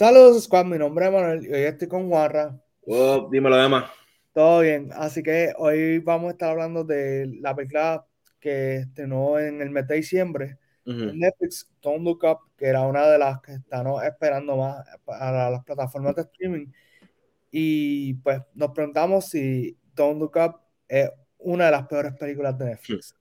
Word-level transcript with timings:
Saludos, 0.00 0.44
Squad. 0.44 0.64
Mi 0.64 0.78
nombre 0.78 1.04
es 1.04 1.12
Manuel 1.12 1.44
y 1.44 1.52
hoy 1.52 1.60
estoy 1.60 1.86
con 1.86 2.08
Juarra. 2.08 2.58
Oh, 2.86 3.28
dímelo, 3.30 3.54
demás. 3.56 3.90
Todo 4.32 4.60
bien. 4.60 4.88
Así 4.94 5.22
que 5.22 5.52
hoy 5.58 5.98
vamos 5.98 6.28
a 6.28 6.30
estar 6.30 6.48
hablando 6.52 6.84
de 6.84 7.30
la 7.42 7.54
película 7.54 8.06
que 8.40 8.76
estrenó 8.76 9.38
en 9.38 9.60
el 9.60 9.68
mes 9.68 9.86
de 9.86 9.96
diciembre 9.96 10.58
Netflix, 10.86 11.70
Don't 11.82 12.02
Look 12.02 12.24
Up, 12.24 12.38
que 12.56 12.64
era 12.64 12.80
una 12.86 13.06
de 13.08 13.18
las 13.18 13.42
que 13.42 13.52
están 13.52 13.88
esperando 14.02 14.56
más 14.56 14.86
para 15.04 15.50
las 15.50 15.62
plataformas 15.64 16.16
de 16.16 16.22
streaming. 16.22 16.68
Y 17.50 18.14
pues 18.14 18.40
nos 18.54 18.70
preguntamos 18.70 19.28
si 19.28 19.76
Don't 19.94 20.18
Look 20.18 20.36
Up 20.36 20.60
es 20.88 21.10
una 21.36 21.66
de 21.66 21.72
las 21.72 21.86
peores 21.86 22.14
películas 22.14 22.56
de 22.56 22.64
Netflix. 22.64 23.14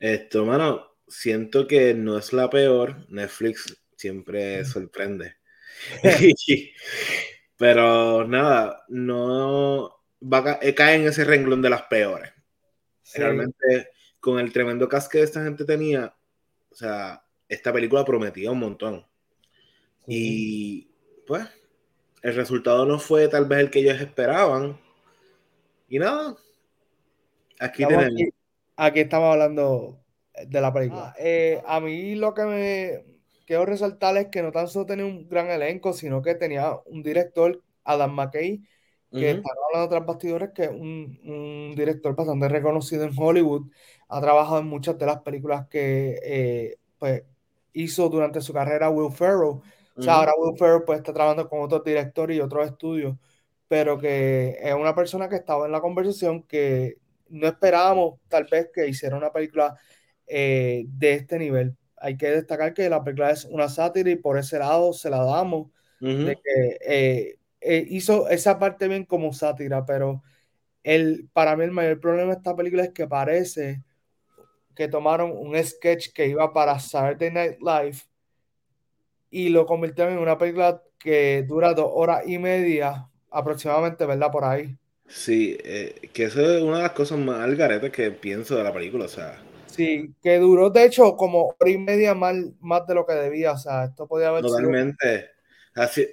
Esto, 0.00 0.46
mano, 0.46 0.80
siento 1.06 1.66
que 1.66 1.92
no 1.92 2.16
es 2.16 2.32
la 2.32 2.48
peor. 2.48 3.06
Netflix 3.10 3.76
siempre 3.96 4.64
sorprende. 4.64 5.37
Pero 7.56 8.26
nada, 8.26 8.84
no 8.88 9.98
va 10.22 10.58
eh, 10.62 10.74
cae 10.74 10.96
en 10.96 11.06
ese 11.06 11.24
renglón 11.24 11.62
de 11.62 11.70
las 11.70 11.82
peores. 11.82 12.32
Realmente, 13.14 13.90
con 14.20 14.38
el 14.38 14.52
tremendo 14.52 14.88
cast 14.88 15.10
que 15.10 15.22
esta 15.22 15.42
gente 15.42 15.64
tenía, 15.64 16.14
o 16.70 16.74
sea, 16.74 17.22
esta 17.48 17.72
película 17.72 18.04
prometía 18.04 18.50
un 18.50 18.60
montón. 18.60 19.06
Y 20.06 20.90
pues, 21.26 21.46
el 22.22 22.34
resultado 22.34 22.84
no 22.86 22.98
fue 22.98 23.28
tal 23.28 23.46
vez 23.46 23.60
el 23.60 23.70
que 23.70 23.80
ellos 23.80 24.00
esperaban. 24.00 24.78
Y 25.88 25.98
nada, 25.98 26.36
aquí 27.58 27.84
tenemos. 27.86 28.12
Aquí, 28.76 29.00
estamos 29.00 29.32
hablando 29.32 29.98
de 30.46 30.60
la 30.60 30.72
película. 30.72 31.08
Ah, 31.08 31.14
eh, 31.18 31.60
a 31.66 31.80
mí 31.80 32.14
lo 32.14 32.32
que 32.32 32.44
me 32.44 33.17
quiero 33.48 33.64
resaltar 33.64 34.14
es 34.18 34.26
que 34.26 34.42
no 34.42 34.52
tan 34.52 34.68
solo 34.68 34.84
tenía 34.84 35.06
un 35.06 35.26
gran 35.26 35.48
elenco, 35.50 35.94
sino 35.94 36.20
que 36.20 36.34
tenía 36.34 36.76
un 36.84 37.02
director, 37.02 37.62
Adam 37.82 38.12
McKay, 38.14 38.62
que 39.10 39.30
está 39.30 39.48
hablando 39.66 39.88
tras 39.88 40.04
bastidores, 40.04 40.50
que 40.54 40.64
es 40.64 40.70
un, 40.70 41.72
director 41.74 42.14
bastante 42.14 42.46
reconocido 42.50 43.04
en 43.04 43.12
Hollywood. 43.16 43.70
Ha 44.10 44.20
trabajado 44.20 44.58
en 44.60 44.66
muchas 44.66 44.98
de 44.98 45.06
las 45.06 45.22
películas 45.22 45.66
que 45.68 46.20
eh, 46.22 46.76
pues, 46.98 47.22
hizo 47.72 48.10
durante 48.10 48.42
su 48.42 48.52
carrera 48.52 48.90
Will 48.90 49.14
Ferrell. 49.14 49.62
O 49.96 50.02
sea, 50.02 50.16
ahora 50.16 50.34
Will 50.36 50.58
Ferrell 50.58 50.82
pues, 50.84 50.98
está 50.98 51.14
trabajando 51.14 51.48
con 51.48 51.62
otros 51.62 51.82
directores 51.82 52.36
y 52.36 52.40
otros 52.40 52.66
estudios, 52.66 53.16
pero 53.66 53.98
que 53.98 54.58
es 54.60 54.74
una 54.74 54.94
persona 54.94 55.26
que 55.26 55.36
estaba 55.36 55.64
en 55.64 55.72
la 55.72 55.80
conversación 55.80 56.42
que 56.42 56.98
no 57.30 57.46
esperábamos 57.46 58.20
tal 58.28 58.44
vez 58.44 58.68
que 58.74 58.86
hiciera 58.86 59.16
una 59.16 59.32
película 59.32 59.74
eh, 60.26 60.84
de 60.86 61.14
este 61.14 61.38
nivel 61.38 61.74
hay 62.00 62.16
que 62.16 62.30
destacar 62.30 62.74
que 62.74 62.88
la 62.88 63.02
película 63.02 63.30
es 63.30 63.44
una 63.44 63.68
sátira 63.68 64.10
y 64.10 64.16
por 64.16 64.38
ese 64.38 64.58
lado 64.58 64.92
se 64.92 65.10
la 65.10 65.24
damos, 65.24 65.70
de 66.00 66.36
que 66.36 66.78
eh, 66.80 67.38
eh, 67.60 67.84
hizo 67.88 68.28
esa 68.28 68.58
parte 68.58 68.86
bien 68.86 69.04
como 69.04 69.32
sátira, 69.32 69.84
pero 69.84 70.22
el, 70.84 71.28
para 71.32 71.56
mí 71.56 71.64
el 71.64 71.72
mayor 71.72 71.98
problema 72.00 72.30
de 72.30 72.38
esta 72.38 72.54
película 72.54 72.84
es 72.84 72.90
que 72.90 73.06
parece 73.06 73.82
que 74.76 74.86
tomaron 74.86 75.32
un 75.32 75.56
sketch 75.62 76.12
que 76.12 76.28
iba 76.28 76.52
para 76.52 76.78
Saturday 76.78 77.32
Night 77.32 77.58
Live 77.60 77.98
y 79.30 79.48
lo 79.48 79.66
convirtieron 79.66 80.14
en 80.14 80.20
una 80.20 80.38
película 80.38 80.80
que 80.98 81.44
dura 81.46 81.74
dos 81.74 81.90
horas 81.92 82.22
y 82.26 82.38
media 82.38 83.08
aproximadamente, 83.30 84.06
¿verdad? 84.06 84.30
Por 84.30 84.44
ahí. 84.44 84.76
Sí, 85.08 85.58
eh, 85.64 86.08
que 86.12 86.24
eso 86.24 86.40
es 86.40 86.62
una 86.62 86.76
de 86.76 86.82
las 86.84 86.92
cosas 86.92 87.18
más 87.18 87.40
algaretes 87.40 87.90
que 87.90 88.10
pienso 88.10 88.56
de 88.56 88.64
la 88.64 88.72
película, 88.72 89.06
o 89.06 89.08
sea 89.08 89.42
Sí, 89.68 90.14
que 90.22 90.38
duró 90.38 90.70
de 90.70 90.84
hecho 90.84 91.16
como 91.16 91.54
hora 91.58 91.70
y 91.70 91.78
media 91.78 92.14
más, 92.14 92.36
más 92.60 92.86
de 92.86 92.94
lo 92.94 93.06
que 93.06 93.14
debía. 93.14 93.52
O 93.52 93.58
sea, 93.58 93.84
esto 93.84 94.06
podía 94.06 94.28
haber 94.28 94.42
Totalmente. 94.42 95.30
Así, 95.74 96.08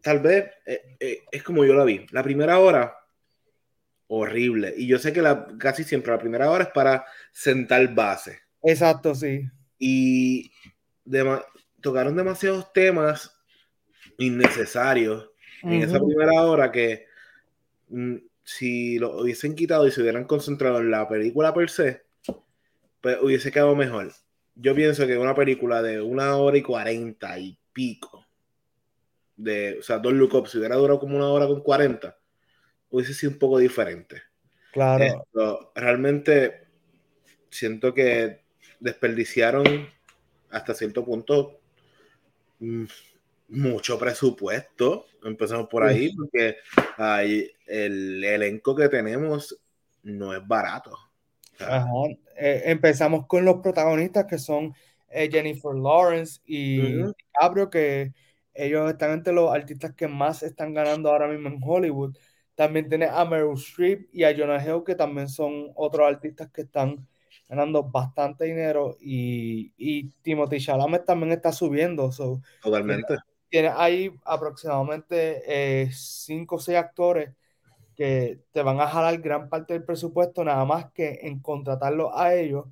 tal 0.00 0.20
vez 0.20 0.50
eh, 0.64 0.96
eh, 1.00 1.24
es 1.30 1.42
como 1.42 1.64
yo 1.64 1.74
la 1.74 1.84
vi. 1.84 2.06
La 2.10 2.22
primera 2.22 2.58
hora, 2.58 2.96
horrible. 4.08 4.74
Y 4.76 4.86
yo 4.86 4.98
sé 4.98 5.12
que 5.12 5.22
la, 5.22 5.46
casi 5.58 5.84
siempre 5.84 6.12
la 6.12 6.18
primera 6.18 6.50
hora 6.50 6.64
es 6.64 6.70
para 6.70 7.04
sentar 7.32 7.94
base. 7.94 8.40
Exacto, 8.62 9.14
sí. 9.14 9.42
Y 9.78 10.50
tocaron 11.80 12.16
demasiados 12.16 12.72
temas 12.72 13.36
innecesarios 14.18 15.30
en 15.62 15.82
esa 15.82 15.98
primera 15.98 16.42
hora 16.42 16.70
que 16.70 17.06
mm, 17.88 18.16
si 18.42 18.98
lo 18.98 19.20
hubiesen 19.20 19.54
quitado 19.54 19.86
y 19.86 19.90
se 19.90 20.02
hubieran 20.02 20.24
concentrado 20.24 20.78
en 20.78 20.90
la 20.90 21.08
película 21.08 21.54
per 21.54 21.70
se, 21.70 22.04
pues 23.04 23.18
hubiese 23.20 23.52
quedado 23.52 23.76
mejor. 23.76 24.10
Yo 24.54 24.74
pienso 24.74 25.06
que 25.06 25.18
una 25.18 25.34
película 25.34 25.82
de 25.82 26.00
una 26.00 26.38
hora 26.38 26.56
y 26.56 26.62
cuarenta 26.62 27.38
y 27.38 27.54
pico, 27.70 28.24
de, 29.36 29.76
o 29.78 29.82
sea, 29.82 29.98
dos 29.98 30.14
lookups, 30.14 30.52
si 30.52 30.56
hubiera 30.56 30.76
durado 30.76 30.98
como 30.98 31.18
una 31.18 31.28
hora 31.28 31.46
con 31.46 31.60
cuarenta, 31.60 32.16
hubiese 32.88 33.12
sido 33.12 33.32
un 33.32 33.38
poco 33.38 33.58
diferente. 33.58 34.22
Claro. 34.72 35.26
realmente 35.74 36.66
siento 37.50 37.92
que 37.92 38.40
desperdiciaron 38.80 39.86
hasta 40.48 40.72
cierto 40.72 41.04
punto 41.04 41.60
mm, 42.60 42.84
mucho 43.48 43.98
presupuesto. 43.98 45.08
Empezamos 45.22 45.68
por 45.68 45.84
ahí, 45.84 46.16
porque 46.16 46.56
el 47.66 48.24
elenco 48.24 48.74
que 48.74 48.88
tenemos 48.88 49.60
no 50.04 50.34
es 50.34 50.40
barato. 50.48 51.03
Eh, 52.36 52.62
empezamos 52.66 53.26
con 53.26 53.44
los 53.44 53.56
protagonistas 53.56 54.26
que 54.26 54.38
son 54.38 54.74
eh, 55.08 55.28
Jennifer 55.30 55.74
Lawrence 55.74 56.40
y 56.44 57.02
uh 57.02 57.14
que 57.70 58.12
ellos 58.54 58.90
están 58.90 59.12
entre 59.12 59.32
los 59.32 59.52
artistas 59.52 59.94
que 59.94 60.06
más 60.08 60.42
están 60.42 60.74
ganando 60.74 61.10
ahora 61.10 61.28
mismo 61.28 61.48
en 61.48 61.60
Hollywood. 61.62 62.16
También 62.54 62.88
tiene 62.88 63.06
a 63.06 63.24
Meryl 63.24 63.54
Streep 63.54 64.08
y 64.12 64.22
a 64.22 64.36
Jonah 64.36 64.64
Hill, 64.64 64.84
que 64.86 64.94
también 64.94 65.28
son 65.28 65.72
otros 65.74 66.06
artistas 66.06 66.50
que 66.52 66.62
están 66.62 67.06
ganando 67.48 67.82
bastante 67.82 68.44
dinero. 68.44 68.96
Y, 69.00 69.72
y 69.76 70.10
Timothy 70.22 70.60
Chalamet 70.60 71.04
también 71.04 71.32
está 71.32 71.50
subiendo. 71.50 72.10
Totalmente. 72.62 73.16
Tiene, 73.48 73.68
ahí 73.74 74.12
aproximadamente 74.24 75.88
5 75.92 76.54
eh, 76.54 76.56
o 76.56 76.60
6 76.60 76.78
actores 76.78 77.30
que 77.94 78.40
te 78.52 78.62
van 78.62 78.80
a 78.80 78.88
jalar 78.88 79.18
gran 79.20 79.48
parte 79.48 79.74
del 79.74 79.84
presupuesto 79.84 80.44
nada 80.44 80.64
más 80.64 80.90
que 80.92 81.20
en 81.22 81.40
contratarlo 81.40 82.16
a 82.16 82.34
ellos. 82.34 82.66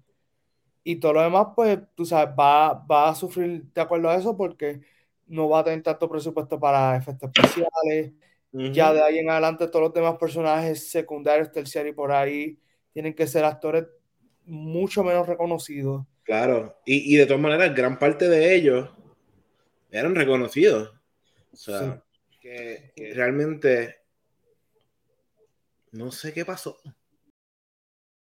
Y 0.85 0.97
todo 0.97 1.15
lo 1.15 1.23
demás, 1.23 1.49
pues, 1.55 1.79
tú 1.95 2.05
sabes, 2.05 2.35
va, 2.39 2.75
va 2.75 3.09
a 3.09 3.15
sufrir 3.15 3.65
de 3.73 3.81
acuerdo 3.81 4.11
a 4.11 4.17
eso 4.17 4.37
porque 4.37 4.81
no 5.27 5.49
va 5.49 5.61
a 5.61 5.65
tener 5.65 5.83
tanto 5.83 6.09
presupuesto 6.09 6.59
para 6.59 6.97
efectos 6.97 7.31
especiales. 7.35 8.13
Ya 8.53 8.93
de 8.93 9.03
ahí 9.03 9.19
en 9.19 9.31
adelante 9.31 9.67
todos 9.69 9.87
los 9.87 9.95
demás 9.95 10.19
personajes 10.19 10.91
secundarios, 10.91 11.51
terciarios 11.51 11.95
y 11.95 11.97
por 11.97 12.13
ahí 12.13 12.59
tienen 12.93 13.15
que 13.15 13.27
ser 13.27 13.45
actores 13.45 13.87
mucho 14.45 15.03
menos 15.03 15.27
reconocidos. 15.27 16.05
Claro, 16.23 16.77
y, 16.85 17.15
y 17.15 17.17
de 17.17 17.25
todas 17.25 17.41
maneras, 17.41 17.75
gran 17.75 17.99
parte 17.99 18.29
de 18.29 18.55
ellos 18.55 18.91
eran 19.91 20.15
reconocidos. 20.15 20.93
O 21.53 21.57
sea, 21.57 22.03
que, 22.41 22.93
que, 22.95 23.15
realmente 23.15 24.02
no 25.93 26.11
sé 26.11 26.33
qué 26.33 26.45
pasó. 26.45 26.77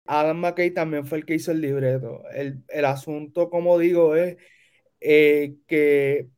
Adam 0.04 0.38
McKay 0.38 0.70
también 0.72 1.06
fue 1.06 1.18
el 1.18 1.26
que 1.26 1.34
hizo 1.34 1.52
el 1.52 1.60
libreto. 1.60 2.22
El, 2.30 2.84
asunto, 2.84 3.50
como 3.50 3.78
digo, 3.78 4.16
es 4.16 4.38
eh, 5.00 5.56
que 5.66 6.30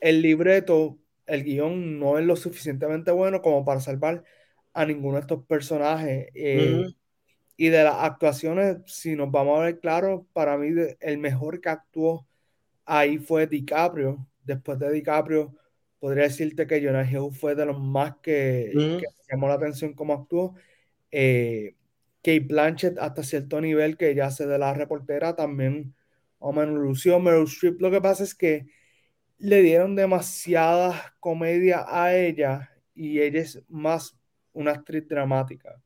el 0.00 0.22
libreto, 0.22 0.98
el 1.26 1.44
guion 1.44 1.98
no 1.98 2.18
es 2.18 2.24
lo 2.24 2.36
suficientemente 2.36 3.10
bueno 3.10 3.42
como 3.42 3.64
para 3.64 3.80
salvar 3.80 4.24
a 4.72 4.86
ninguno 4.86 5.16
de 5.16 5.22
estos 5.22 5.44
personajes. 5.44 6.28
Eh, 6.34 6.86
y 7.56 7.68
de 7.68 7.84
las 7.84 7.96
actuaciones, 8.04 8.78
si 8.86 9.16
nos 9.16 9.30
vamos 9.30 9.58
a 9.58 9.64
ver 9.64 9.80
claro, 9.80 10.26
para 10.32 10.56
mí 10.56 10.68
el 11.00 11.18
mejor 11.18 11.60
que 11.60 11.68
actuó 11.70 12.26
ahí 12.84 13.18
fue 13.18 13.46
DiCaprio. 13.46 14.26
Después 14.44 14.78
de 14.78 14.90
DiCaprio, 14.92 15.54
podría 16.02 16.24
decirte 16.24 16.66
que 16.66 16.84
Jonah 16.84 17.08
Hill 17.08 17.30
fue 17.30 17.54
de 17.54 17.64
los 17.64 17.78
más 17.78 18.16
que, 18.20 18.72
llamó 19.30 19.46
la 19.46 19.54
atención 19.54 19.94
como 19.94 20.14
actuó. 20.14 20.56
Eh, 21.12 21.76
Kate 22.24 22.40
Blanchett 22.40 22.98
hasta 22.98 23.22
cierto 23.22 23.60
nivel 23.60 23.96
que 23.96 24.12
ya 24.12 24.28
se 24.32 24.48
de 24.48 24.58
la 24.58 24.74
reportera 24.74 25.36
también 25.36 25.94
o 26.40 26.52
menos 26.52 26.74
lució. 26.74 27.20
Meryl 27.20 27.44
Streep 27.44 27.80
lo 27.80 27.92
que 27.92 28.00
pasa 28.00 28.24
es 28.24 28.34
que 28.34 28.66
le 29.38 29.62
dieron 29.62 29.94
demasiada 29.94 31.14
comedia 31.20 31.84
a 31.86 32.16
ella 32.16 32.72
y 32.96 33.20
ella 33.20 33.40
es 33.40 33.62
más 33.68 34.18
una 34.54 34.72
actriz 34.72 35.06
dramática. 35.06 35.80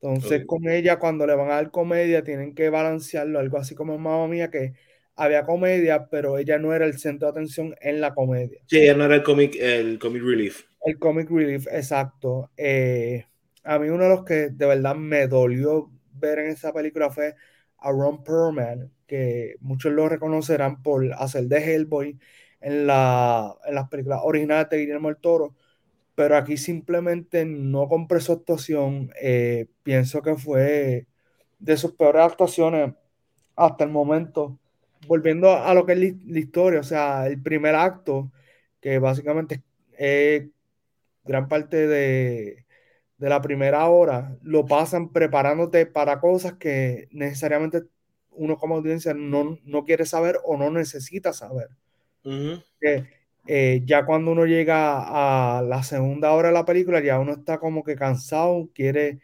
Entonces 0.00 0.46
con 0.46 0.70
ella 0.70 0.98
cuando 0.98 1.26
le 1.26 1.34
van 1.34 1.50
a 1.50 1.56
dar 1.56 1.70
comedia 1.70 2.24
tienen 2.24 2.54
que 2.54 2.70
balancearlo, 2.70 3.38
algo 3.38 3.58
así 3.58 3.74
como 3.74 3.98
mamá 3.98 4.26
mía 4.26 4.50
que 4.50 4.72
había 5.20 5.44
comedia, 5.44 6.06
pero 6.06 6.38
ella 6.38 6.58
no 6.58 6.72
era 6.74 6.86
el 6.86 6.98
centro 6.98 7.26
de 7.28 7.32
atención 7.32 7.74
en 7.80 8.00
la 8.00 8.14
comedia. 8.14 8.60
Sí, 8.66 8.78
ella 8.78 8.94
no 8.94 9.04
era 9.04 9.16
el 9.16 9.22
comic, 9.22 9.54
el 9.60 9.98
comic 9.98 10.22
relief. 10.22 10.64
El 10.82 10.98
comic 10.98 11.30
relief, 11.30 11.66
exacto. 11.70 12.50
Eh, 12.56 13.26
a 13.62 13.78
mí 13.78 13.90
uno 13.90 14.04
de 14.04 14.08
los 14.08 14.24
que 14.24 14.48
de 14.48 14.66
verdad 14.66 14.94
me 14.94 15.26
dolió 15.26 15.90
ver 16.14 16.38
en 16.38 16.46
esa 16.46 16.72
película 16.72 17.10
fue 17.10 17.34
a 17.78 17.90
Ron 17.90 18.24
Perlman, 18.24 18.90
que 19.06 19.56
muchos 19.60 19.92
lo 19.92 20.08
reconocerán 20.08 20.82
por 20.82 21.04
hacer 21.12 21.44
de 21.44 21.58
Hellboy 21.58 22.18
en, 22.62 22.86
la, 22.86 23.54
en 23.66 23.74
las 23.74 23.88
películas 23.90 24.20
originales 24.22 24.70
de 24.70 24.78
Guillermo 24.78 25.08
del 25.08 25.18
Toro, 25.18 25.54
pero 26.14 26.34
aquí 26.36 26.56
simplemente 26.56 27.44
no 27.44 27.88
compré 27.88 28.20
su 28.20 28.32
actuación. 28.32 29.10
Eh, 29.20 29.66
pienso 29.82 30.22
que 30.22 30.34
fue 30.36 31.06
de 31.58 31.76
sus 31.76 31.92
peores 31.92 32.22
actuaciones 32.22 32.94
hasta 33.54 33.84
el 33.84 33.90
momento. 33.90 34.58
Volviendo 35.06 35.52
a 35.52 35.74
lo 35.74 35.86
que 35.86 35.92
es 35.92 35.98
la 36.26 36.38
historia, 36.38 36.80
o 36.80 36.84
sea, 36.84 37.26
el 37.26 37.42
primer 37.42 37.74
acto, 37.74 38.30
que 38.80 38.98
básicamente 38.98 39.62
es 39.98 40.48
gran 41.24 41.48
parte 41.48 41.86
de, 41.86 42.66
de 43.18 43.28
la 43.28 43.40
primera 43.42 43.86
hora, 43.88 44.36
lo 44.42 44.66
pasan 44.66 45.12
preparándote 45.12 45.86
para 45.86 46.20
cosas 46.20 46.54
que 46.54 47.08
necesariamente 47.12 47.82
uno 48.30 48.56
como 48.56 48.76
audiencia 48.76 49.14
no, 49.14 49.58
no 49.64 49.84
quiere 49.84 50.06
saber 50.06 50.38
o 50.44 50.56
no 50.56 50.70
necesita 50.70 51.32
saber. 51.32 51.68
Eh, 53.46 53.82
ya 53.84 54.04
cuando 54.06 54.32
uno 54.32 54.46
llega 54.46 55.58
a 55.58 55.62
la 55.62 55.82
segunda 55.82 56.32
hora 56.32 56.48
de 56.48 56.54
la 56.54 56.64
película, 56.64 57.00
ya 57.00 57.18
uno 57.18 57.32
está 57.32 57.58
como 57.58 57.82
que 57.84 57.96
cansado, 57.96 58.70
quiere 58.74 59.20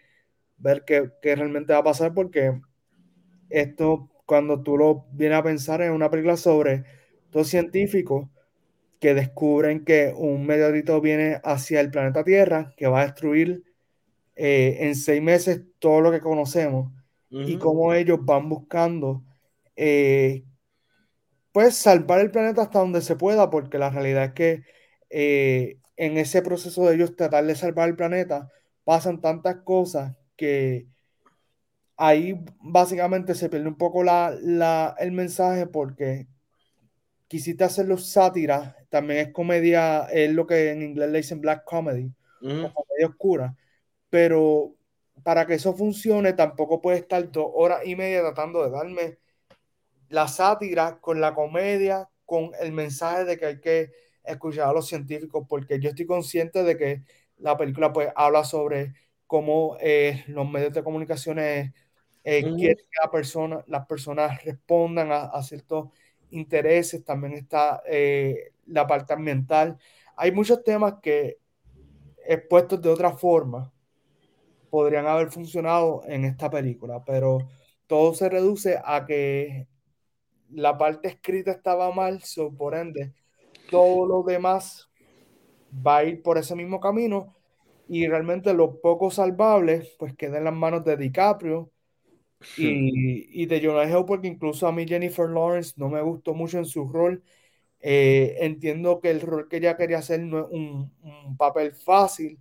ver 0.58 0.84
qué, 0.86 1.10
qué 1.22 1.36
realmente 1.36 1.72
va 1.72 1.80
a 1.80 1.84
pasar, 1.84 2.14
porque 2.14 2.60
esto, 3.50 4.10
cuando 4.26 4.62
tú 4.62 4.76
lo 4.76 5.06
vienes 5.12 5.38
a 5.38 5.42
pensar, 5.42 5.80
en 5.82 5.92
una 5.92 6.10
película 6.10 6.36
sobre 6.36 6.84
dos 7.30 7.48
científicos 7.48 8.28
que 9.00 9.14
descubren 9.14 9.84
que 9.84 10.12
un 10.16 10.46
meteorito 10.46 11.00
viene 11.00 11.40
hacia 11.44 11.80
el 11.80 11.90
planeta 11.90 12.24
Tierra, 12.24 12.72
que 12.76 12.88
va 12.88 13.02
a 13.02 13.06
destruir 13.06 13.62
eh, 14.34 14.78
en 14.80 14.94
seis 14.94 15.22
meses 15.22 15.62
todo 15.78 16.00
lo 16.00 16.10
que 16.10 16.20
conocemos, 16.20 16.92
y 17.30 17.58
cómo 17.58 17.92
ellos 17.92 18.18
van 18.22 18.48
buscando 18.48 19.22
eh, 19.74 20.44
pues 21.52 21.74
salvar 21.74 22.20
el 22.20 22.30
planeta 22.30 22.62
hasta 22.62 22.78
donde 22.78 23.00
se 23.00 23.16
pueda, 23.16 23.50
porque 23.50 23.78
la 23.78 23.90
realidad 23.90 24.24
es 24.24 24.32
que 24.32 24.62
eh, 25.10 25.78
en 25.96 26.18
ese 26.18 26.42
proceso 26.42 26.86
de 26.86 26.94
ellos 26.94 27.16
tratar 27.16 27.44
de 27.46 27.54
salvar 27.54 27.88
el 27.88 27.96
planeta, 27.96 28.50
pasan 28.84 29.20
tantas 29.20 29.56
cosas 29.64 30.14
que 30.36 30.86
ahí 31.96 32.38
básicamente 32.60 33.34
se 33.34 33.48
pierde 33.48 33.68
un 33.68 33.76
poco 33.76 34.02
la, 34.04 34.94
el 34.98 35.12
mensaje 35.12 35.66
porque 35.66 36.26
quisiste 37.28 37.64
hacerlo 37.64 37.98
sátira, 37.98 38.76
también 38.88 39.26
es 39.26 39.32
comedia, 39.32 40.06
es 40.06 40.32
lo 40.32 40.46
que 40.46 40.70
en 40.70 40.82
inglés 40.82 41.10
le 41.10 41.18
dicen 41.18 41.40
black 41.40 41.64
comedy, 41.64 42.12
o 42.42 42.72
comedia 42.72 43.08
oscura, 43.08 43.56
pero 44.10 44.74
para 45.24 45.46
que 45.46 45.54
eso 45.54 45.74
funcione 45.74 46.34
tampoco 46.34 46.80
puede 46.80 46.98
estar 46.98 47.30
dos 47.32 47.50
horas 47.54 47.80
y 47.84 47.96
media 47.96 48.20
tratando 48.20 48.62
de 48.62 48.70
darme 48.70 49.18
la 50.08 50.28
sátira 50.28 51.00
con 51.00 51.20
la 51.20 51.34
comedia, 51.34 52.08
con 52.24 52.50
el 52.60 52.72
mensaje 52.72 53.24
de 53.24 53.36
que 53.36 53.46
hay 53.46 53.60
que 53.60 53.90
escuchar 54.24 54.68
a 54.68 54.72
los 54.72 54.86
científicos, 54.86 55.46
porque 55.48 55.80
yo 55.80 55.90
estoy 55.90 56.06
consciente 56.06 56.62
de 56.62 56.76
que 56.76 57.02
la 57.38 57.56
película 57.56 57.92
pues 57.92 58.10
habla 58.14 58.44
sobre 58.44 58.94
cómo 59.26 59.76
eh, 59.80 60.24
los 60.28 60.48
medios 60.48 60.72
de 60.72 60.84
comunicaciones 60.84 61.72
eh, 62.28 62.42
quieren 62.42 62.76
que 62.76 62.98
la 63.04 63.08
persona, 63.08 63.64
las 63.68 63.86
personas 63.86 64.44
respondan 64.44 65.10
a, 65.12 65.40
ciertos 65.44 65.90
intereses, 66.30 67.04
también 67.04 67.34
está 67.34 67.84
eh, 67.86 68.50
la 68.66 68.84
parte 68.84 69.12
ambiental. 69.12 69.78
Hay 70.16 70.32
muchos 70.32 70.64
temas 70.64 70.94
que 71.00 71.38
expuestos 72.26 72.82
de 72.82 72.88
otra 72.88 73.12
forma 73.12 73.72
podrían 74.70 75.06
haber 75.06 75.30
funcionado 75.30 76.02
en 76.08 76.24
esta 76.24 76.50
película, 76.50 77.04
pero 77.04 77.38
todo 77.86 78.12
se 78.12 78.28
reduce 78.28 78.76
a 78.84 79.06
que 79.06 79.68
la 80.50 80.76
parte 80.76 81.06
escrita 81.06 81.52
estaba 81.52 81.92
mal, 81.92 82.24
so, 82.24 82.52
por 82.52 82.74
ende, 82.74 83.12
todo 83.70 84.04
lo 84.04 84.24
demás 84.24 84.90
va 85.72 85.98
a 85.98 86.04
ir 86.04 86.24
por 86.24 86.38
ese 86.38 86.56
mismo 86.56 86.80
camino 86.80 87.36
y 87.88 88.08
realmente 88.08 88.52
lo 88.52 88.80
poco 88.80 89.12
salvable 89.12 89.88
pues 89.96 90.12
queda 90.16 90.38
en 90.38 90.44
las 90.44 90.54
manos 90.54 90.82
de 90.84 90.96
DiCaprio 90.96 91.70
y, 92.54 93.42
y 93.42 93.46
de 93.46 93.60
Jonah 93.64 93.84
Hill 93.88 94.04
porque 94.06 94.28
incluso 94.28 94.66
a 94.66 94.72
mí 94.72 94.86
Jennifer 94.86 95.28
Lawrence 95.28 95.74
no 95.76 95.88
me 95.88 96.02
gustó 96.02 96.34
mucho 96.34 96.58
en 96.58 96.66
su 96.66 96.86
rol. 96.88 97.22
Eh, 97.80 98.36
entiendo 98.40 99.00
que 99.00 99.10
el 99.10 99.20
rol 99.20 99.48
que 99.48 99.58
ella 99.58 99.76
quería 99.76 99.98
hacer 99.98 100.20
no 100.20 100.40
es 100.40 100.46
un, 100.50 100.92
un 101.02 101.36
papel 101.36 101.74
fácil 101.74 102.38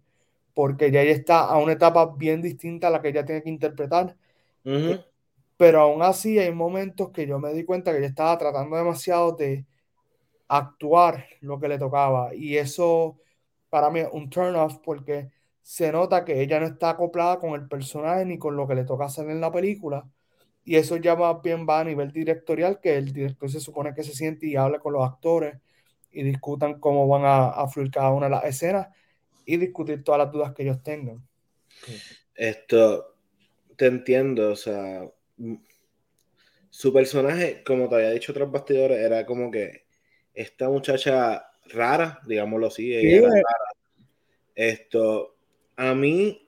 porque 0.54 0.92
ya 0.92 1.02
ella 1.04 1.14
está 1.14 1.46
a 1.46 1.58
una 1.60 1.74
etapa 1.74 2.16
bien 2.18 2.42
distinta 2.42 2.88
a 2.88 2.92
la 2.92 3.02
que 3.02 3.10
ella 3.10 3.26
tiene 3.26 3.44
que 3.44 3.50
interpretar. 3.50 4.18
Pero 5.58 5.82
aún 5.82 6.02
así 6.02 6.38
hay 6.40 6.52
momentos 6.54 7.12
que 7.12 7.28
yo 7.28 7.40
me 7.40 7.54
di 7.54 7.64
cuenta 7.64 7.92
que 7.92 8.00
ella 8.00 8.08
estaba 8.08 8.38
tratando 8.38 8.76
demasiado 8.76 9.32
de 9.34 9.66
actuar 10.50 11.28
lo 11.42 11.60
que 11.60 11.70
le 11.70 11.80
tocaba. 11.80 12.36
Y 12.36 12.58
eso 12.58 13.20
para 13.70 13.90
mí 13.92 14.02
es 14.02 14.10
un 14.12 14.30
turn 14.30 14.56
off 14.56 14.80
porque 14.84 15.32
se 15.66 15.92
nota 15.92 16.24
que 16.24 16.44
ella 16.44 16.60
no 16.60 16.68
está 16.68 16.92
acoplada 16.92 17.40
con 17.40 17.60
el 17.60 17.68
personaje 17.68 18.24
ni 18.24 18.38
con 18.38 18.56
lo 18.56 18.68
que 18.68 18.76
le 18.76 18.84
toca 18.84 19.06
hacer 19.06 19.28
en 19.32 19.42
la 19.42 19.52
película 19.52 20.08
y 20.64 20.76
eso 20.76 20.98
ya 20.98 21.16
más 21.16 21.42
bien 21.42 21.66
va 21.68 21.80
a 21.80 21.84
nivel 21.84 22.12
directorial 22.12 22.80
que 22.80 22.96
el 22.96 23.12
director 23.12 23.50
se 23.50 23.60
supone 23.60 23.96
que 23.96 24.04
se 24.04 24.14
siente 24.14 24.46
y 24.46 24.56
hable 24.56 24.78
con 24.78 24.94
los 24.94 25.04
actores 25.04 25.58
y 26.12 26.22
discutan 26.22 26.80
cómo 26.80 27.08
van 27.08 27.26
a, 27.26 27.48
a 27.48 27.68
fluir 27.68 27.90
cada 27.90 28.12
una 28.12 28.28
de 28.28 28.32
las 28.34 28.46
escenas 28.46 28.90
y 29.44 29.58
discutir 29.58 30.04
todas 30.04 30.20
las 30.20 30.32
dudas 30.32 30.54
que 30.54 30.62
ellos 30.62 30.84
tengan. 30.84 31.28
Esto, 32.36 33.16
te 33.76 33.88
entiendo, 33.88 34.52
o 34.52 34.56
sea, 34.56 35.02
su 36.70 36.94
personaje, 36.94 37.64
como 37.66 37.90
te 37.90 37.96
había 37.96 38.12
dicho 38.12 38.34
otros 38.34 38.52
bastidores, 38.52 39.00
era 39.00 39.26
como 39.26 39.50
que 39.50 39.86
esta 40.32 40.70
muchacha 40.70 41.44
rara, 41.66 42.20
digámoslo 42.28 42.68
así, 42.68 42.96
ella 42.96 43.18
era 43.18 43.30
rara. 43.30 43.66
Esto, 44.54 45.35
a 45.76 45.94
mí, 45.94 46.48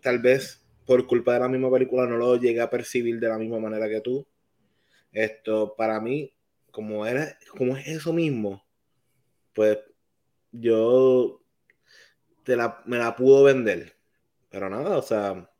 tal 0.00 0.18
vez 0.20 0.64
por 0.86 1.06
culpa 1.06 1.34
de 1.34 1.40
la 1.40 1.48
misma 1.48 1.70
película 1.70 2.06
no 2.06 2.16
lo 2.16 2.36
llegué 2.36 2.60
a 2.60 2.70
percibir 2.70 3.20
de 3.20 3.28
la 3.28 3.38
misma 3.38 3.58
manera 3.58 3.88
que 3.88 4.00
tú. 4.00 4.26
Esto, 5.12 5.74
para 5.76 6.00
mí, 6.00 6.32
como 6.70 7.06
era, 7.06 7.36
como 7.56 7.76
es 7.76 7.86
eso 7.88 8.12
mismo, 8.12 8.64
pues 9.52 9.78
yo 10.52 11.42
te 12.44 12.56
la, 12.56 12.82
me 12.86 12.98
la 12.98 13.14
pudo 13.14 13.44
vender. 13.44 13.96
Pero 14.50 14.70
nada, 14.70 14.96
o 14.96 15.02
sea, 15.02 15.50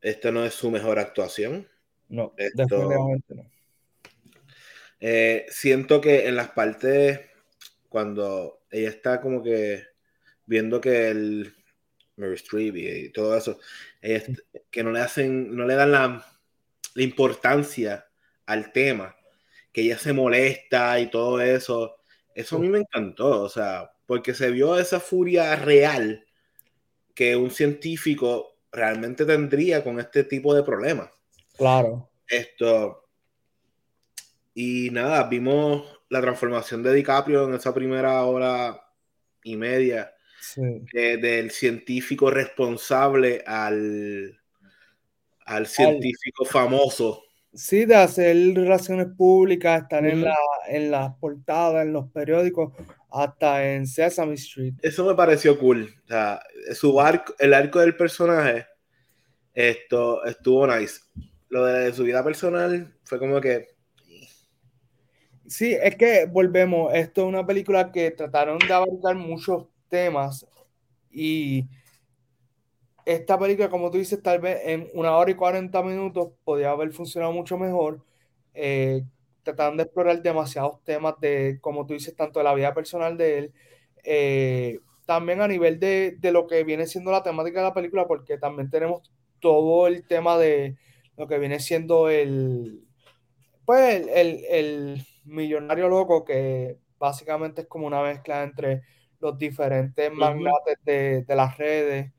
esta 0.00 0.30
no 0.30 0.44
es 0.44 0.54
su 0.54 0.70
mejor 0.70 0.98
actuación. 0.98 1.66
No, 2.08 2.32
definitivamente 2.36 3.34
no. 3.34 3.50
Eh, 5.00 5.46
siento 5.50 6.00
que 6.00 6.26
en 6.28 6.36
las 6.36 6.50
partes, 6.50 7.20
cuando 7.88 8.60
ella 8.70 8.88
está 8.88 9.20
como 9.20 9.42
que 9.42 9.84
viendo 10.46 10.80
que 10.80 11.08
el 11.08 11.54
Mary 12.16 12.34
Streep 12.34 12.76
y, 12.76 13.08
todo 13.10 13.36
eso, 13.36 13.58
que 14.70 14.82
no 14.82 14.90
le 14.90 15.00
hacen, 15.00 15.54
no 15.54 15.66
le 15.66 15.74
dan 15.74 15.92
la, 15.92 16.26
importancia 16.96 18.06
al 18.46 18.72
tema, 18.72 19.14
que 19.72 19.82
ella 19.82 19.98
se 19.98 20.14
molesta 20.14 20.98
y 20.98 21.10
todo 21.10 21.40
eso, 21.40 21.96
eso 22.34 22.56
a 22.56 22.58
mí 22.58 22.68
me 22.68 22.78
encantó, 22.78 23.42
o 23.42 23.48
sea, 23.50 23.92
porque 24.06 24.32
se 24.32 24.50
vio 24.50 24.78
esa 24.78 24.98
furia 24.98 25.56
real 25.56 26.24
que 27.14 27.36
un 27.36 27.50
científico 27.50 28.56
realmente 28.72 29.24
tendría 29.24 29.84
con 29.84 30.00
este 30.00 30.24
tipo 30.24 30.54
de 30.54 30.62
problemas. 30.62 31.10
Claro. 31.56 32.10
Esto. 32.28 33.08
Y 34.54 34.90
nada, 34.90 35.24
vimos 35.24 35.84
la 36.08 36.20
transformación 36.20 36.82
de 36.82 36.94
DiCaprio 36.94 37.48
en 37.48 37.54
esa 37.54 37.74
primera 37.74 38.22
hora 38.24 38.88
y 39.42 39.56
media. 39.56 40.15
Del 40.92 41.50
científico 41.50 42.30
responsable 42.30 43.42
al, 43.46 44.38
al 45.44 45.66
científico 45.66 46.44
famoso. 46.44 47.22
Sí, 47.52 47.86
de 47.86 47.96
hacer 47.96 48.36
relaciones 48.54 49.06
públicas, 49.16 49.82
estar 49.82 50.04
en, 50.04 50.22
la, 50.22 50.36
en 50.68 50.90
las 50.90 51.14
portadas, 51.14 51.86
en 51.86 51.92
los 51.92 52.10
periódicos, 52.10 52.74
hasta 53.10 53.72
en 53.72 53.86
Sesame 53.86 54.34
Street. 54.34 54.74
Eso 54.82 55.06
me 55.06 55.14
pareció 55.14 55.58
cool. 55.58 55.88
O 56.04 56.08
sea, 56.08 56.40
su 56.74 57.00
arco, 57.00 57.34
el 57.38 57.54
arco 57.54 57.80
del 57.80 57.96
personaje 57.96 58.66
esto 59.56 60.22
estuvo 60.26 60.66
nice. 60.66 61.00
Lo 61.48 61.64
de 61.64 61.90
su 61.94 62.04
vida 62.04 62.22
personal 62.22 62.94
fue 63.04 63.18
como 63.18 63.40
que. 63.40 63.68
Sí, 65.46 65.74
es 65.80 65.96
que 65.96 66.26
volvemos. 66.26 66.92
Esto 66.94 67.22
es 67.22 67.28
una 67.28 67.46
película 67.46 67.90
que 67.90 68.10
trataron 68.10 68.58
de 68.58 68.72
abarcar 68.72 69.16
muchos 69.16 69.66
temas 69.88 70.46
y 71.10 71.68
esta 73.04 73.38
película, 73.38 73.70
como 73.70 73.90
tú 73.90 73.98
dices, 73.98 74.22
tal 74.22 74.40
vez 74.40 74.60
en 74.64 74.90
una 74.94 75.16
hora 75.16 75.30
y 75.30 75.34
cuarenta 75.34 75.82
minutos 75.82 76.30
podría 76.44 76.70
haber 76.70 76.92
funcionado 76.92 77.32
mucho 77.32 77.56
mejor. 77.56 78.04
Eh, 78.54 79.02
trataron 79.44 79.76
de 79.76 79.84
explorar 79.84 80.22
demasiados 80.22 80.82
temas 80.84 81.14
de, 81.20 81.58
como 81.60 81.86
tú 81.86 81.94
dices, 81.94 82.16
tanto 82.16 82.40
de 82.40 82.44
la 82.44 82.54
vida 82.54 82.74
personal 82.74 83.16
de 83.16 83.38
él, 83.38 83.52
eh, 84.02 84.80
también 85.06 85.40
a 85.40 85.48
nivel 85.48 85.78
de, 85.78 86.16
de, 86.18 86.32
lo 86.32 86.48
que 86.48 86.64
viene 86.64 86.86
siendo 86.86 87.12
la 87.12 87.22
temática 87.22 87.60
de 87.60 87.66
la 87.68 87.74
película, 87.74 88.06
porque 88.08 88.38
también 88.38 88.70
tenemos 88.70 89.12
todo 89.40 89.86
el 89.86 90.04
tema 90.06 90.36
de 90.36 90.76
lo 91.16 91.28
que 91.28 91.38
viene 91.38 91.60
siendo 91.60 92.10
el, 92.10 92.86
pues, 93.64 94.06
el, 94.14 95.04
millonario 95.24 95.88
loco 95.88 96.24
que 96.24 96.78
básicamente 97.00 97.62
es 97.62 97.66
como 97.66 97.88
una 97.88 98.00
mezcla 98.00 98.44
entre 98.44 98.82
los 99.20 99.38
diferentes 99.38 100.12
magnates 100.12 100.78
de, 100.84 101.24
las 101.28 101.56
redes 101.56 102.12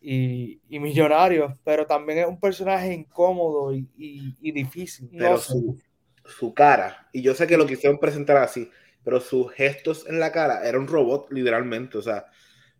y, 0.00 0.60
millonarios, 0.68 1.54
pero 1.64 1.86
también 1.86 2.20
es 2.20 2.26
un 2.26 2.40
personaje 2.40 2.92
incómodo 2.92 3.72
y, 3.74 4.52
difícil. 4.52 5.10
Pero 5.16 5.38
su, 5.38 5.78
su, 6.24 6.54
cara, 6.54 7.08
y 7.12 7.22
yo 7.22 7.34
sé 7.34 7.46
que 7.46 7.56
lo 7.56 7.66
quisieron 7.66 7.98
presentar 7.98 8.36
así, 8.38 8.70
pero 9.04 9.20
sus 9.20 9.52
gestos 9.52 10.06
en 10.08 10.20
la 10.20 10.32
cara 10.32 10.66
era 10.66 10.78
un 10.78 10.88
robot 10.88 11.30
literalmente, 11.30 11.98
o 11.98 12.02
sea, 12.02 12.26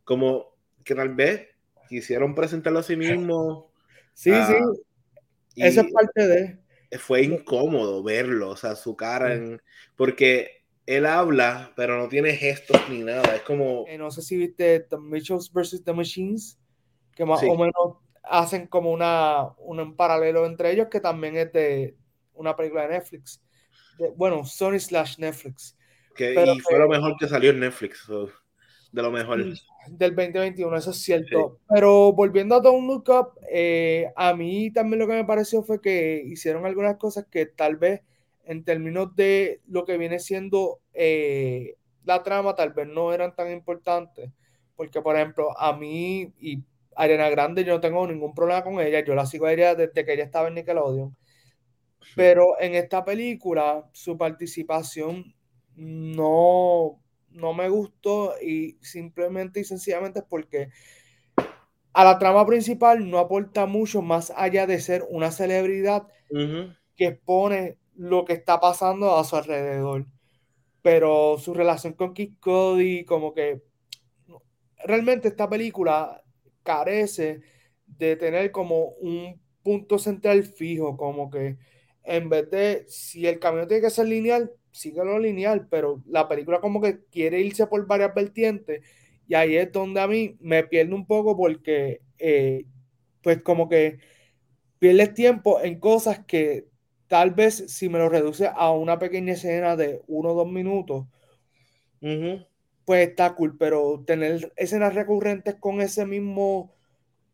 como 0.04 0.56
que 0.84 0.94
tal 0.94 1.14
vez 1.14 1.48
quisieron 1.88 2.34
presentarlo 2.34 2.78
a 2.80 2.82
sí 2.82 2.96
mismo. 2.96 3.70
Sí, 4.14 4.30
sí, 4.30 4.54
esa 5.56 5.82
es 5.82 5.92
parte 5.92 6.26
de... 6.26 6.58
Fue 6.98 7.22
incómodo 7.22 8.02
verlo, 8.02 8.50
o 8.50 8.56
sea, 8.56 8.74
su 8.76 8.96
cara, 8.96 9.34
en, 9.34 9.62
porque 9.96 10.61
él 10.86 11.06
habla, 11.06 11.72
pero 11.76 11.98
no 11.98 12.08
tiene 12.08 12.32
gestos 12.32 12.80
ni 12.88 13.00
nada. 13.00 13.36
Es 13.36 13.42
como. 13.42 13.84
Eh, 13.88 13.98
no 13.98 14.10
sé 14.10 14.22
si 14.22 14.36
viste 14.36 14.80
The 14.80 14.98
Mitchells 14.98 15.52
vs. 15.52 15.84
The 15.84 15.92
Machines, 15.92 16.58
que 17.14 17.24
más 17.24 17.42
o 17.42 17.56
menos 17.56 17.98
hacen 18.22 18.66
como 18.66 18.90
una, 18.92 19.48
un 19.58 19.96
paralelo 19.96 20.46
entre 20.46 20.72
ellos, 20.72 20.88
que 20.90 21.00
también 21.00 21.36
es 21.36 21.52
de 21.52 21.96
una 22.34 22.56
película 22.56 22.82
de 22.82 22.94
Netflix. 22.94 23.42
bueno, 24.16 24.44
Sony 24.44 24.78
slash 24.78 25.18
Netflix. 25.18 25.76
Que, 26.14 26.32
y 26.34 26.60
fue 26.60 26.78
lo 26.78 26.88
mejor 26.88 27.16
que 27.18 27.26
salió 27.26 27.50
en 27.50 27.60
Netflix, 27.60 28.06
de 28.06 29.02
lo 29.02 29.10
mejor. 29.10 29.42
Del 29.88 30.14
2021, 30.14 30.76
eso 30.76 30.90
es 30.90 30.98
cierto. 30.98 31.58
Pero 31.68 32.12
volviendo 32.12 32.54
a 32.54 32.60
Don't 32.60 32.86
Look 32.86 33.08
Up, 33.08 33.40
eh, 33.50 34.12
a 34.14 34.34
mí 34.34 34.70
también 34.70 34.98
lo 34.98 35.06
que 35.06 35.14
me 35.14 35.24
pareció 35.24 35.62
fue 35.62 35.80
que 35.80 36.22
hicieron 36.26 36.66
algunas 36.66 36.96
cosas 36.96 37.26
que 37.30 37.46
tal 37.46 37.76
vez 37.76 38.02
en 38.44 38.64
términos 38.64 39.14
de 39.16 39.60
lo 39.66 39.84
que 39.84 39.98
viene 39.98 40.18
siendo 40.18 40.80
eh, 40.92 41.76
la 42.04 42.22
trama, 42.22 42.54
tal 42.54 42.72
vez 42.72 42.88
no 42.88 43.12
eran 43.12 43.34
tan 43.34 43.50
importantes. 43.50 44.30
Porque, 44.76 45.00
por 45.00 45.16
ejemplo, 45.16 45.58
a 45.58 45.76
mí 45.76 46.32
y 46.40 46.62
Ariana 46.96 47.28
Grande, 47.30 47.64
yo 47.64 47.74
no 47.74 47.80
tengo 47.80 48.06
ningún 48.06 48.34
problema 48.34 48.64
con 48.64 48.80
ella. 48.80 49.04
Yo 49.04 49.14
la 49.14 49.26
sigo 49.26 49.46
a 49.46 49.52
ella 49.52 49.74
desde 49.74 50.04
que 50.04 50.12
ella 50.12 50.24
estaba 50.24 50.48
en 50.48 50.54
Nickelodeon. 50.54 51.16
Pero 52.16 52.60
en 52.60 52.74
esta 52.74 53.04
película, 53.04 53.88
su 53.92 54.18
participación 54.18 55.34
no, 55.76 57.00
no 57.30 57.54
me 57.54 57.68
gustó 57.68 58.34
y 58.40 58.76
simplemente 58.80 59.60
y 59.60 59.64
sencillamente 59.64 60.20
es 60.20 60.24
porque 60.28 60.68
a 61.92 62.04
la 62.04 62.18
trama 62.18 62.46
principal 62.46 63.08
no 63.08 63.18
aporta 63.18 63.66
mucho 63.66 64.02
más 64.02 64.32
allá 64.36 64.66
de 64.66 64.80
ser 64.80 65.04
una 65.08 65.30
celebridad 65.30 66.08
que 66.96 67.06
expone 67.06 67.78
lo 67.96 68.24
que 68.24 68.34
está 68.34 68.60
pasando 68.60 69.16
a 69.16 69.24
su 69.24 69.36
alrededor. 69.36 70.06
Pero 70.82 71.38
su 71.38 71.54
relación 71.54 71.94
con 71.94 72.14
Kid 72.14 72.34
Cody, 72.40 73.04
como 73.04 73.34
que 73.34 73.62
realmente 74.84 75.28
esta 75.28 75.48
película 75.48 76.22
carece 76.62 77.42
de 77.86 78.16
tener 78.16 78.50
como 78.50 78.86
un 79.00 79.40
punto 79.62 79.98
central 79.98 80.44
fijo, 80.44 80.96
como 80.96 81.30
que 81.30 81.58
en 82.04 82.28
vez 82.28 82.50
de 82.50 82.84
si 82.88 83.26
el 83.26 83.38
camino 83.38 83.66
tiene 83.66 83.82
que 83.82 83.90
ser 83.90 84.08
lineal, 84.08 84.52
síguelo 84.72 85.18
lineal, 85.18 85.68
pero 85.68 86.02
la 86.06 86.28
película 86.28 86.60
como 86.60 86.80
que 86.80 87.04
quiere 87.10 87.40
irse 87.40 87.66
por 87.66 87.86
varias 87.86 88.14
vertientes 88.14 88.82
y 89.28 89.34
ahí 89.34 89.56
es 89.56 89.70
donde 89.72 90.00
a 90.00 90.08
mí 90.08 90.36
me 90.40 90.64
pierde 90.64 90.94
un 90.94 91.06
poco 91.06 91.36
porque 91.36 92.00
eh, 92.18 92.66
pues 93.22 93.42
como 93.42 93.68
que 93.68 93.98
pierdes 94.78 95.14
tiempo 95.14 95.60
en 95.60 95.78
cosas 95.78 96.24
que 96.26 96.66
Tal 97.12 97.32
vez 97.32 97.64
si 97.68 97.90
me 97.90 97.98
lo 97.98 98.08
reduce 98.08 98.50
a 98.50 98.70
una 98.70 98.98
pequeña 98.98 99.34
escena 99.34 99.76
de 99.76 100.02
uno 100.06 100.30
o 100.30 100.34
dos 100.34 100.50
minutos, 100.50 101.04
pues 102.86 103.06
está 103.06 103.34
cool, 103.34 103.58
pero 103.58 104.02
tener 104.06 104.50
escenas 104.56 104.94
recurrentes 104.94 105.56
con 105.56 105.82
ese 105.82 106.06
mismo 106.06 106.72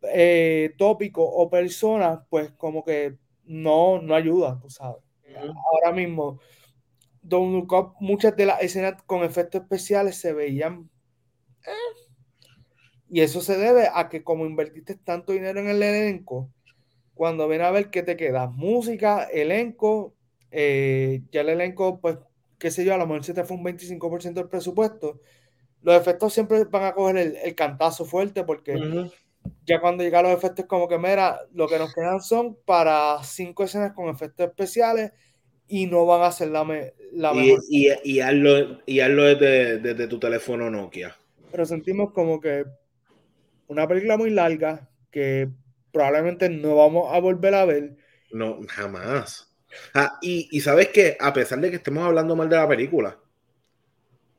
eh, 0.02 0.74
tópico 0.76 1.22
o 1.22 1.48
persona, 1.48 2.26
pues 2.28 2.50
como 2.56 2.84
que 2.84 3.18
no, 3.44 4.02
no 4.02 4.16
ayuda, 4.16 4.58
tú 4.60 4.68
sabes. 4.68 5.00
Ahora 5.36 5.92
mismo, 5.94 6.40
Don't 7.22 7.52
Look 7.52 7.72
Up, 7.72 7.94
muchas 8.00 8.34
de 8.34 8.46
las 8.46 8.60
escenas 8.60 9.00
con 9.04 9.22
efectos 9.22 9.62
especiales 9.62 10.16
se 10.16 10.32
veían. 10.32 10.90
Eh, 11.64 12.00
y 13.08 13.20
eso 13.20 13.40
se 13.40 13.56
debe 13.56 13.88
a 13.94 14.08
que 14.08 14.24
como 14.24 14.44
invertiste 14.44 14.96
tanto 14.96 15.32
dinero 15.32 15.60
en 15.60 15.68
el 15.68 15.80
elenco, 15.80 16.50
cuando 17.18 17.48
ven 17.48 17.62
a 17.62 17.72
ver 17.72 17.90
qué 17.90 18.04
te 18.04 18.16
queda, 18.16 18.46
música, 18.46 19.24
elenco, 19.24 20.14
eh, 20.52 21.22
ya 21.32 21.40
el 21.40 21.48
elenco, 21.48 22.00
pues, 22.00 22.16
qué 22.58 22.70
sé 22.70 22.84
yo, 22.84 22.94
a 22.94 22.96
lo 22.96 23.08
mejor 23.08 23.24
se 23.24 23.34
te 23.34 23.42
fue 23.42 23.56
un 23.56 23.64
25% 23.64 24.34
del 24.34 24.48
presupuesto, 24.48 25.20
los 25.82 26.00
efectos 26.00 26.32
siempre 26.32 26.62
van 26.64 26.84
a 26.84 26.92
coger 26.92 27.16
el, 27.42 27.54
cantazo 27.56 28.04
fuerte 28.04 28.44
porque 28.44 28.76
ya 29.66 29.80
cuando 29.80 30.04
llegan 30.04 30.24
los 30.24 30.32
efectos 30.32 30.66
como 30.66 30.86
que, 30.86 30.96
mira, 30.96 31.40
lo 31.52 31.66
que 31.66 31.78
nos 31.78 31.92
quedan 31.92 32.20
son 32.20 32.56
para 32.64 33.20
cinco 33.24 33.64
escenas 33.64 33.94
con 33.94 34.08
efectos 34.08 34.46
especiales 34.46 35.10
y 35.66 35.86
no 35.86 36.06
van 36.06 36.22
a 36.22 36.30
ser 36.30 36.50
la, 36.50 36.64
la 37.12 37.32
y, 37.32 37.36
mejor. 37.36 37.60
Y, 37.68 37.88
y, 38.04 38.20
hazlo, 38.20 38.80
y 38.86 39.00
hazlo 39.00 39.24
desde, 39.24 39.78
desde 39.78 40.06
tu 40.06 40.20
teléfono 40.20 40.70
Nokia. 40.70 41.16
Pero 41.50 41.66
sentimos 41.66 42.12
como 42.12 42.40
que 42.40 42.64
una 43.66 43.88
película 43.88 44.16
muy 44.16 44.30
larga 44.30 44.88
que 45.10 45.48
probablemente 45.92 46.48
no 46.48 46.76
vamos 46.76 47.14
a 47.14 47.18
volver 47.18 47.54
a 47.54 47.64
ver. 47.64 47.96
No, 48.30 48.60
jamás. 48.68 49.48
Ah, 49.94 50.18
y, 50.22 50.60
sabes 50.60 50.88
que, 50.88 51.16
a 51.20 51.32
pesar 51.32 51.60
de 51.60 51.70
que 51.70 51.76
estemos 51.76 52.04
hablando 52.04 52.36
mal 52.36 52.48
de 52.48 52.56
la 52.56 52.68
película, 52.68 53.18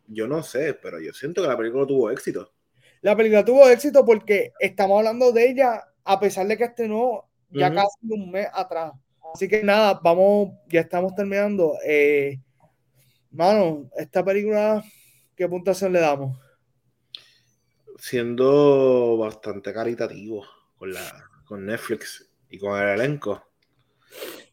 yo 0.07 0.27
no 0.27 0.41
sé, 0.43 0.73
pero 0.73 0.99
yo 0.99 1.13
siento 1.13 1.41
que 1.41 1.47
la 1.47 1.57
película 1.57 1.85
tuvo 1.85 2.09
éxito. 2.09 2.51
La 3.01 3.15
película 3.15 3.45
tuvo 3.45 3.67
éxito 3.69 4.05
porque 4.05 4.53
estamos 4.59 4.97
hablando 4.97 5.31
de 5.31 5.49
ella 5.49 5.83
a 6.03 6.19
pesar 6.19 6.47
de 6.47 6.57
que 6.57 6.65
estrenó 6.65 7.25
ya 7.51 7.73
casi 7.73 7.97
un 8.09 8.31
mes 8.31 8.47
atrás. 8.53 8.93
Así 9.33 9.47
que 9.47 9.63
nada, 9.63 9.99
vamos, 10.03 10.53
ya 10.67 10.81
estamos 10.81 11.13
terminando. 11.15 11.75
Eh, 11.85 12.39
mano, 13.31 13.89
esta 13.95 14.25
película, 14.25 14.83
¿qué 15.35 15.47
puntuación 15.47 15.93
le 15.93 15.99
damos? 15.99 16.37
Siendo 17.97 19.17
bastante 19.17 19.71
caritativo 19.71 20.43
con 20.77 20.93
la, 20.93 21.29
con 21.49 21.65
Netflix 21.65 22.29
y 22.47 22.57
con 22.59 22.79
el 22.79 22.89
elenco. 22.89 23.43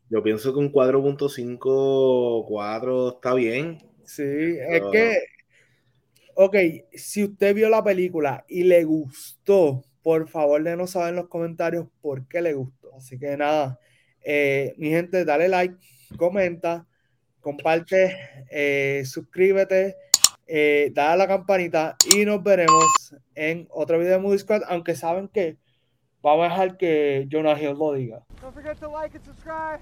Yo 0.09 0.23
pienso 0.23 0.55
que 0.55 0.61
un 0.61 0.73
4.54 0.73 3.17
está 3.17 3.35
bien. 3.35 3.81
Sí, 4.05 4.23
es 4.23 4.83
que, 4.91 5.19
ok, 6.35 6.57
si 6.95 7.25
usted 7.25 7.55
vio 7.55 7.69
la 7.69 7.85
película 7.85 8.47
y 8.49 8.63
le 8.63 8.85
gustó, 8.85 9.85
por 10.03 10.27
favor 10.27 10.63
déjenos 10.63 10.93
saber 10.93 11.11
en 11.11 11.17
los 11.17 11.29
comentarios 11.29 11.87
por 12.01 12.27
qué 12.29 12.41
le 12.41 12.55
gustó. 12.55 12.97
Así 12.97 13.19
que 13.19 13.37
nada, 13.37 13.79
eh, 14.25 14.73
mi 14.79 14.89
gente, 14.89 15.27
dale 15.27 15.49
like, 15.49 15.77
comenta, 16.17 16.87
comparte, 17.41 18.17
eh, 18.51 19.03
suscríbete, 19.05 19.97
eh, 20.47 20.93
dale 20.95 21.13
a 21.13 21.17
la 21.17 21.29
campanita 21.29 21.95
y 22.17 22.25
nos 22.25 22.43
veremos 22.43 23.15
en 23.35 23.69
otro 23.71 23.99
video 23.99 24.13
de 24.13 24.21
Movie 24.21 24.39
Squad, 24.39 24.63
aunque 24.69 24.95
saben 24.95 25.29
que 25.29 25.59
Vamos 26.27 26.47
a 26.47 26.49
dejar 26.49 26.77
que 26.77 27.29
Jonah 27.31 27.57
Hill 27.57 27.79
lo 27.79 27.93
diga. 27.93 28.21
Don't 28.43 28.53
forget 28.53 28.77
to 28.81 28.89
like 28.89 29.15
and 29.15 29.25
subscribe. 29.25 29.79